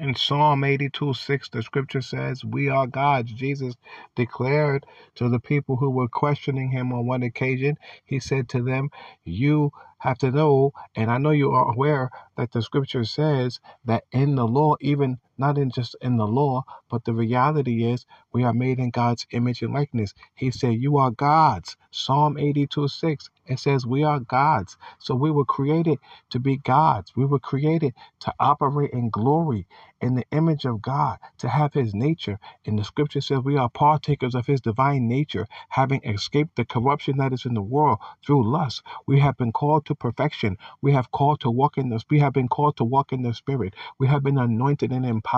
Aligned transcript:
In 0.00 0.16
Psalm 0.16 0.64
82 0.64 1.14
6, 1.14 1.50
the 1.50 1.62
scripture 1.62 2.02
says, 2.02 2.44
We 2.44 2.70
are 2.70 2.88
gods. 2.88 3.32
Jesus 3.32 3.76
declared 4.16 4.86
to 5.16 5.28
the 5.28 5.40
people 5.40 5.76
who 5.76 5.90
were 5.90 6.08
questioning 6.08 6.70
him 6.70 6.92
on 6.92 7.06
one 7.06 7.22
occasion, 7.22 7.78
He 8.06 8.20
said 8.20 8.48
to 8.50 8.62
them, 8.62 8.90
You 9.24 9.72
have 9.98 10.18
to 10.20 10.32
know, 10.32 10.72
and 10.96 11.12
I 11.12 11.18
know 11.18 11.32
you 11.32 11.52
are 11.52 11.72
aware 11.72 12.10
that 12.36 12.52
the 12.52 12.62
scripture 12.62 13.04
says 13.04 13.60
that 13.84 14.04
in 14.12 14.36
the 14.36 14.48
law, 14.48 14.76
even 14.80 15.20
not 15.40 15.58
in 15.58 15.72
just 15.72 15.96
in 16.02 16.18
the 16.18 16.28
law, 16.28 16.64
but 16.90 17.04
the 17.06 17.14
reality 17.14 17.84
is 17.84 18.06
we 18.32 18.44
are 18.44 18.54
made 18.54 18.80
in 18.80 18.90
God's 18.90 19.26
image 19.32 19.62
and 19.62 19.74
likeness. 19.74 20.14
He 20.36 20.52
said, 20.52 20.74
You 20.80 20.98
are 20.98 21.10
gods. 21.12 21.76
Psalm 21.90 22.38
82 22.38 22.88
6. 22.88 23.30
It 23.46 23.60
says 23.60 23.86
we 23.86 24.04
are 24.04 24.20
gods. 24.20 24.78
So 25.00 25.16
we 25.16 25.32
were 25.32 25.46
created 25.46 25.98
to 26.30 26.40
be 26.40 26.58
gods. 26.58 27.12
We 27.16 27.26
were 27.26 27.40
created 27.40 27.94
to 28.20 28.34
operate 28.40 28.92
in 28.92 29.10
glory 29.10 29.66
in 30.00 30.14
the 30.14 30.26
image 30.32 30.66
of 30.66 30.82
God, 30.82 31.18
to 31.38 31.48
have 31.48 31.74
his 31.74 31.94
nature. 31.94 32.38
And 32.66 32.78
the 32.78 32.84
scripture 32.84 33.20
says 33.22 33.40
we 33.44 33.58
are 33.58 33.70
partakers 33.70 34.36
of 34.36 34.46
his 34.46 34.60
divine 34.62 35.08
nature, 35.08 35.46
having 35.70 36.02
escaped 36.04 36.56
the 36.56 36.66
corruption 36.66 37.18
that 37.18 37.32
is 37.34 37.46
in 37.46 37.54
the 37.54 37.62
world 37.62 37.98
through 38.26 38.50
lust. 38.50 38.82
We 39.06 39.20
have 39.20 39.38
been 39.38 39.52
called 39.52 39.86
to 39.86 39.96
perfection. 39.96 40.58
We 40.82 40.92
have 40.92 41.10
called 41.12 41.40
to 41.40 41.50
walk 41.50 41.78
in 41.78 41.90
the 41.90 42.02
we 42.10 42.20
have 42.20 42.34
been 42.34 42.48
called 42.48 42.76
to 42.78 42.84
walk 42.84 43.12
in 43.12 43.22
the 43.22 43.34
spirit. 43.34 43.74
We 43.98 44.08
have 44.08 44.22
been 44.22 44.38
anointed 44.38 44.92
and 44.92 45.06
empowered 45.06 45.29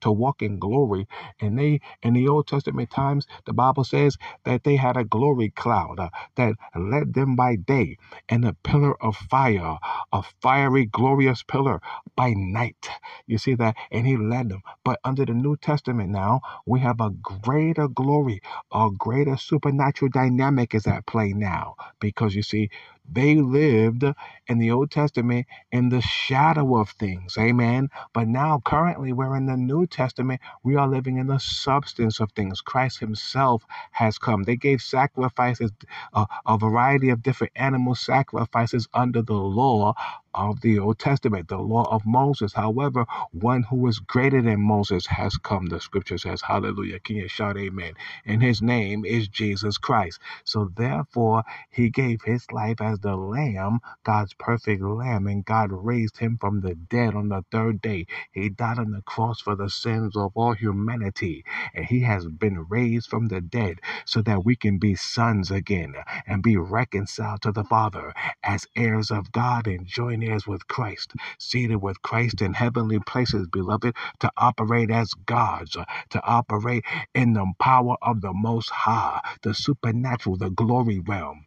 to 0.00 0.12
walk 0.12 0.42
in 0.42 0.58
glory. 0.58 1.06
And 1.40 1.58
they 1.58 1.80
in 2.02 2.14
the 2.14 2.28
Old 2.28 2.48
Testament 2.48 2.90
times, 2.90 3.26
the 3.46 3.52
Bible 3.52 3.84
says 3.84 4.16
that 4.44 4.64
they 4.64 4.76
had 4.76 4.96
a 4.96 5.04
glory 5.04 5.50
cloud 5.50 6.00
uh, 6.00 6.10
that 6.36 6.54
led 6.76 7.14
them 7.14 7.36
by 7.36 7.56
day 7.56 7.98
and 8.28 8.44
a 8.44 8.54
pillar 8.54 9.02
of 9.02 9.16
fire, 9.16 9.78
a 10.12 10.22
fiery, 10.42 10.86
glorious 10.86 11.42
pillar 11.42 11.80
by 12.16 12.34
night. 12.36 12.88
You 13.26 13.38
see 13.38 13.54
that? 13.56 13.76
And 13.90 14.06
he 14.06 14.16
led 14.16 14.50
them. 14.50 14.62
But 14.84 15.00
under 15.04 15.24
the 15.26 15.34
New 15.34 15.56
Testament 15.56 16.10
now, 16.10 16.40
we 16.66 16.80
have 16.80 17.00
a 17.00 17.10
greater 17.10 17.88
glory, 17.88 18.40
a 18.72 18.90
greater 18.96 19.36
supernatural 19.36 20.10
dynamic 20.10 20.74
is 20.74 20.86
at 20.86 21.06
play 21.06 21.32
now. 21.34 21.76
Because 22.00 22.34
you 22.34 22.42
see, 22.42 22.70
they 23.12 23.36
lived 23.36 24.04
in 24.48 24.58
the 24.58 24.70
Old 24.70 24.90
Testament 24.90 25.46
in 25.72 25.90
the 25.90 26.00
shadow 26.00 26.78
of 26.78 26.90
things. 26.90 27.36
Amen. 27.38 27.88
But 28.14 28.28
now, 28.28 28.62
currently, 28.64 29.12
we're 29.12 29.29
in 29.36 29.46
the 29.46 29.56
New 29.56 29.86
Testament. 29.86 30.40
We 30.64 30.76
are 30.76 30.88
living 30.88 31.18
in 31.18 31.28
the 31.28 31.38
substance 31.40 32.20
of 32.20 32.32
things. 32.32 32.60
Christ 32.62 33.00
Himself 33.00 33.64
has 33.92 34.18
come. 34.18 34.44
They 34.44 34.56
gave 34.56 34.82
sacrifices, 34.82 35.72
uh, 36.14 36.26
a 36.46 36.58
variety 36.58 37.10
of 37.10 37.22
different 37.22 37.52
animal 37.56 37.94
sacrifices 37.96 38.88
under 38.94 39.22
the 39.22 39.34
law 39.34 39.94
of 40.34 40.60
the 40.62 40.78
Old 40.78 40.98
Testament, 40.98 41.48
the 41.48 41.58
law 41.58 41.84
of 41.90 42.06
Moses. 42.06 42.54
However, 42.54 43.06
one 43.32 43.64
who 43.64 43.86
is 43.88 43.98
greater 44.00 44.42
than 44.42 44.60
Moses 44.62 45.06
has 45.06 45.36
come. 45.38 45.66
The 45.66 45.80
scripture 45.80 46.18
says, 46.18 46.42
Hallelujah. 46.42 47.00
Can 47.00 47.16
you 47.16 47.28
shout 47.28 47.58
amen? 47.58 47.94
And 48.26 48.42
his 48.42 48.62
name 48.62 49.04
is 49.04 49.28
Jesus 49.28 49.78
Christ. 49.78 50.20
So 50.44 50.70
therefore, 50.76 51.44
he 51.70 51.90
gave 51.90 52.22
his 52.22 52.50
life 52.52 52.80
as 52.80 53.00
the 53.00 53.16
Lamb, 53.16 53.80
God's 54.04 54.34
perfect 54.34 54.82
Lamb, 54.82 55.26
and 55.28 55.44
God 55.44 55.70
raised 55.72 56.18
him 56.18 56.38
from 56.40 56.60
the 56.60 56.74
dead 56.76 57.14
on 57.14 57.28
the 57.28 57.44
third 57.52 57.82
day. 57.82 58.06
He 58.32 58.48
died 58.50 58.78
on 58.78 58.92
the 58.92 59.02
cross 59.02 59.40
for 59.40 59.56
the 59.56 59.70
sins 59.70 60.16
of 60.16 60.32
all 60.36 60.54
humanity, 60.54 61.44
and 61.74 61.86
he 61.86 62.02
has 62.02 62.26
been 62.26 62.66
raised 62.68 63.08
from 63.10 63.28
the 63.28 63.40
dead 63.40 63.80
so 64.06 64.22
that 64.22 64.44
we 64.44 64.56
can 64.56 64.78
be 64.78 64.94
sons 64.94 65.50
again 65.50 65.94
and 66.26 66.42
be 66.42 66.56
reconciled 66.56 67.42
to 67.42 67.52
the 67.52 67.64
Father 67.64 68.14
as 68.44 68.66
heirs 68.76 69.10
of 69.10 69.32
God 69.32 69.66
and 69.66 69.86
joint 69.86 70.19
heirs 70.22 70.46
with 70.46 70.66
Christ, 70.68 71.14
seated 71.38 71.76
with 71.76 72.02
Christ 72.02 72.42
in 72.42 72.54
heavenly 72.54 73.00
places, 73.00 73.48
beloved, 73.48 73.94
to 74.20 74.32
operate 74.36 74.90
as 74.90 75.14
gods, 75.26 75.76
to 76.10 76.24
operate 76.24 76.84
in 77.14 77.34
the 77.34 77.46
power 77.60 77.96
of 78.02 78.20
the 78.22 78.32
Most 78.34 78.70
High, 78.70 79.20
the 79.42 79.54
supernatural, 79.54 80.36
the 80.38 80.50
glory 80.50 81.00
realm. 81.00 81.46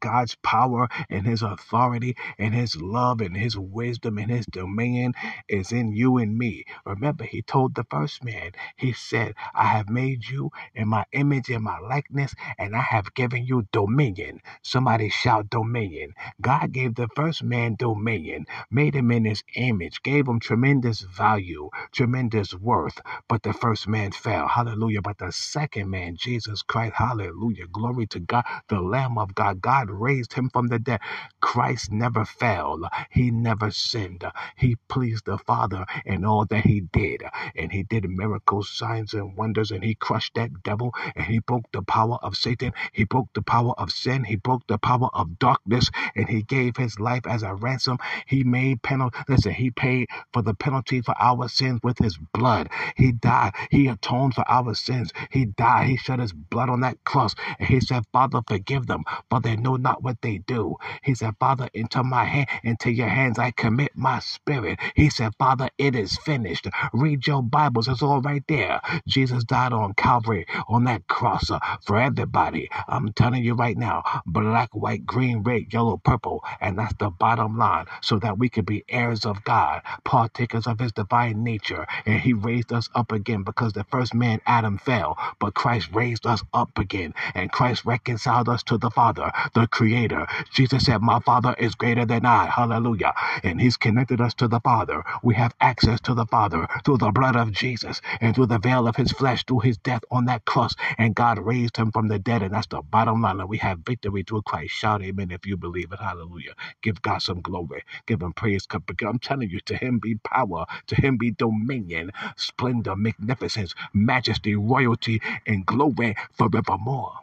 God's 0.00 0.36
power 0.36 0.88
and 1.10 1.26
his 1.26 1.42
authority 1.42 2.16
and 2.38 2.54
his 2.54 2.76
love 2.80 3.20
and 3.20 3.36
his 3.36 3.58
wisdom 3.58 4.18
and 4.18 4.30
his 4.30 4.46
dominion 4.46 5.14
is 5.48 5.72
in 5.72 5.92
you 5.92 6.18
and 6.18 6.36
me. 6.38 6.64
Remember, 6.86 7.24
he 7.24 7.42
told 7.42 7.74
the 7.74 7.84
first 7.90 8.24
man, 8.24 8.52
he 8.76 8.92
said, 8.92 9.34
I 9.54 9.66
have 9.66 9.88
made 9.88 10.28
you 10.28 10.50
in 10.74 10.88
my 10.88 11.04
image 11.12 11.50
and 11.50 11.64
my 11.64 11.78
likeness, 11.78 12.34
and 12.58 12.76
I 12.76 12.80
have 12.82 13.14
given 13.14 13.44
you 13.46 13.66
dominion. 13.72 14.40
Somebody 14.62 15.08
shout 15.08 15.50
dominion. 15.50 16.14
God 16.40 16.72
gave 16.72 16.94
the 16.96 17.08
first 17.14 17.42
man 17.42 17.76
dominion, 17.78 18.46
made 18.70 18.94
him 18.96 19.10
in 19.10 19.24
his 19.24 19.42
image, 19.54 20.02
gave 20.02 20.28
him 20.28 20.40
tremendous 20.40 21.02
value, 21.02 21.70
tremendous 21.92 22.54
worth. 22.54 23.00
But 23.28 23.42
the 23.42 23.52
first 23.52 23.88
man 23.88 24.12
fell. 24.12 24.48
Hallelujah. 24.48 25.02
But 25.02 25.18
the 25.18 25.32
second 25.32 25.90
man, 25.90 26.16
Jesus 26.16 26.62
Christ, 26.62 26.94
hallelujah. 26.96 27.66
Glory 27.72 28.06
to 28.08 28.20
God, 28.20 28.44
the 28.68 28.80
Lamb 28.80 29.18
of 29.18 29.34
God. 29.34 29.60
God 29.62 29.79
God 29.80 29.90
raised 29.90 30.34
him 30.34 30.50
from 30.50 30.68
the 30.68 30.78
dead. 30.78 31.00
Christ 31.40 31.90
never 31.92 32.24
failed. 32.24 32.84
He 33.10 33.30
never 33.30 33.70
sinned. 33.70 34.24
He 34.56 34.76
pleased 34.88 35.26
the 35.26 35.38
Father 35.38 35.86
in 36.04 36.24
all 36.24 36.44
that 36.46 36.66
he 36.66 36.80
did. 36.82 37.22
And 37.56 37.72
he 37.72 37.82
did 37.84 38.08
miracles, 38.10 38.70
signs, 38.70 39.14
and 39.14 39.36
wonders. 39.36 39.70
And 39.70 39.82
he 39.84 39.94
crushed 39.94 40.34
that 40.34 40.62
devil. 40.62 40.94
And 41.16 41.26
he 41.26 41.40
broke 41.40 41.64
the 41.72 41.82
power 41.82 42.18
of 42.22 42.36
Satan. 42.36 42.72
He 42.92 43.04
broke 43.04 43.28
the 43.34 43.42
power 43.42 43.72
of 43.78 43.90
sin. 43.92 44.24
He 44.24 44.36
broke 44.36 44.66
the 44.68 44.78
power 44.78 45.08
of 45.14 45.38
darkness. 45.38 45.90
And 46.14 46.28
he 46.28 46.42
gave 46.42 46.76
his 46.76 47.00
life 47.00 47.26
as 47.26 47.42
a 47.42 47.54
ransom. 47.54 47.98
He 48.26 48.44
made 48.44 48.82
penalty. 48.82 49.18
Listen, 49.28 49.52
he 49.54 49.70
paid 49.70 50.08
for 50.32 50.42
the 50.42 50.54
penalty 50.54 51.00
for 51.02 51.14
our 51.20 51.48
sins 51.48 51.80
with 51.82 51.98
his 51.98 52.18
blood. 52.34 52.68
He 52.96 53.12
died. 53.12 53.54
He 53.70 53.88
atoned 53.88 54.34
for 54.34 54.44
our 54.48 54.74
sins. 54.74 55.12
He 55.30 55.46
died. 55.46 55.88
He 55.88 55.96
shed 55.96 56.20
his 56.20 56.32
blood 56.34 56.70
on 56.70 56.80
that 56.80 57.02
cross. 57.04 57.34
And 57.58 57.68
he 57.68 57.80
said, 57.80 58.04
Father, 58.12 58.42
forgive 58.46 58.86
them, 58.86 59.04
for 59.30 59.40
they 59.40 59.56
know 59.56 59.69
know 59.70 59.76
not 59.90 60.02
what 60.02 60.20
they 60.22 60.38
do. 60.38 60.76
He 61.02 61.14
said, 61.14 61.34
Father, 61.40 61.68
into 61.74 62.02
my 62.04 62.24
hand, 62.24 62.48
into 62.64 62.90
your 62.92 63.08
hands 63.08 63.38
I 63.38 63.52
commit 63.52 63.92
my 63.96 64.20
spirit. 64.20 64.78
He 64.96 65.10
said, 65.10 65.32
Father, 65.38 65.70
it 65.78 65.96
is 65.96 66.16
finished. 66.18 66.68
Read 66.92 67.26
your 67.26 67.42
Bibles. 67.42 67.88
It's 67.88 68.02
all 68.02 68.22
right 68.22 68.44
there. 68.48 68.80
Jesus 69.08 69.44
died 69.44 69.72
on 69.72 69.94
Calvary 69.94 70.46
on 70.68 70.84
that 70.84 71.06
cross 71.08 71.50
uh, 71.50 71.60
for 71.86 72.00
everybody. 72.00 72.70
I'm 72.88 73.12
telling 73.12 73.44
you 73.44 73.54
right 73.54 73.76
now, 73.76 74.02
black, 74.26 74.70
white, 74.74 75.06
green, 75.06 75.42
red, 75.42 75.72
yellow, 75.72 75.98
purple. 76.04 76.44
And 76.60 76.78
that's 76.78 76.94
the 76.98 77.10
bottom 77.10 77.58
line 77.58 77.86
so 78.02 78.18
that 78.20 78.38
we 78.38 78.48
could 78.48 78.66
be 78.66 78.84
heirs 78.88 79.26
of 79.26 79.44
God, 79.44 79.82
partakers 80.04 80.66
of 80.66 80.80
his 80.80 80.92
divine 80.92 81.44
nature. 81.44 81.86
And 82.06 82.20
he 82.20 82.32
raised 82.34 82.72
us 82.72 82.88
up 82.94 83.12
again 83.12 83.44
because 83.44 83.72
the 83.74 83.84
first 83.84 84.14
man, 84.14 84.40
Adam, 84.46 84.78
fell, 84.78 85.18
but 85.40 85.54
Christ 85.54 85.90
raised 85.92 86.26
us 86.26 86.42
up 86.54 86.78
again. 86.78 87.14
And 87.34 87.52
Christ 87.52 87.84
reconciled 87.84 88.48
us 88.48 88.62
to 88.64 88.78
the 88.78 88.90
Father. 88.90 89.32
The 89.54 89.59
the 89.60 89.68
Creator. 89.68 90.26
Jesus 90.52 90.86
said, 90.86 91.02
My 91.02 91.20
Father 91.20 91.54
is 91.58 91.76
greater 91.76 92.06
than 92.06 92.26
I. 92.26 92.46
Hallelujah. 92.46 93.14
And 93.44 93.60
He's 93.60 93.78
connected 93.78 94.20
us 94.20 94.34
to 94.36 94.48
the 94.48 94.60
Father. 94.60 95.04
We 95.22 95.36
have 95.36 95.54
access 95.60 96.00
to 96.02 96.14
the 96.14 96.26
Father 96.26 96.68
through 96.84 96.98
the 96.98 97.12
blood 97.12 97.36
of 97.36 97.52
Jesus 97.52 98.02
and 98.20 98.34
through 98.34 98.46
the 98.48 98.58
veil 98.60 98.88
of 98.88 98.96
His 98.96 99.12
flesh, 99.12 99.44
through 99.46 99.60
His 99.60 99.78
death 99.78 100.02
on 100.10 100.26
that 100.26 100.46
cross. 100.46 100.74
And 100.98 101.14
God 101.16 101.38
raised 101.40 101.78
Him 101.78 101.92
from 101.92 102.08
the 102.08 102.18
dead. 102.20 102.42
And 102.42 102.54
that's 102.54 102.68
the 102.68 102.82
bottom 102.82 103.22
line. 103.22 103.46
We 103.48 103.58
have 103.58 103.80
victory 103.80 104.24
through 104.24 104.42
Christ. 104.42 104.74
Shout 104.74 105.02
amen 105.02 105.32
if 105.32 105.46
you 105.46 105.56
believe 105.58 105.92
it. 105.92 106.00
Hallelujah. 106.00 106.54
Give 106.82 107.02
God 107.02 107.20
some 107.20 107.42
glory. 107.42 107.84
Give 108.06 108.22
Him 108.22 108.34
praise. 108.34 108.66
I'm 109.06 109.20
telling 109.20 109.50
you, 109.50 109.60
to 109.62 109.76
Him 109.76 110.00
be 110.00 110.16
power, 110.16 110.66
to 110.88 110.96
Him 110.96 111.18
be 111.18 111.32
dominion, 111.32 112.12
splendor, 112.36 112.96
magnificence, 112.96 113.74
majesty, 113.94 114.56
royalty, 114.56 115.22
and 115.46 115.66
glory 115.66 116.16
forevermore. 116.32 117.14